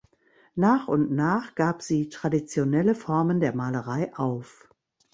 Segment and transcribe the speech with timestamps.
[0.55, 4.67] Nach und nach gab sie traditionelle Formen der Malerei auf.